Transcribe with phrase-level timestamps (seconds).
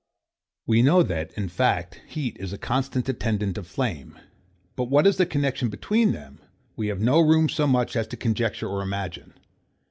[0.65, 4.17] We know, that, in fact, heat is a constant attendant of flame;
[4.75, 6.39] but what is the connexion between them,
[6.75, 9.35] we have no room so much as to conjecture or imagine.